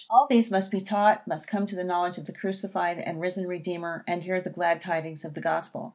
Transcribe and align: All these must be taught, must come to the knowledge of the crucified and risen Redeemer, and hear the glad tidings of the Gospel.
All 0.09 0.25
these 0.25 0.49
must 0.49 0.71
be 0.71 0.81
taught, 0.81 1.27
must 1.27 1.47
come 1.47 1.67
to 1.67 1.75
the 1.75 1.83
knowledge 1.83 2.17
of 2.17 2.25
the 2.25 2.33
crucified 2.33 2.97
and 2.97 3.21
risen 3.21 3.45
Redeemer, 3.45 4.03
and 4.07 4.23
hear 4.23 4.41
the 4.41 4.49
glad 4.49 4.81
tidings 4.81 5.23
of 5.23 5.35
the 5.35 5.41
Gospel. 5.41 5.89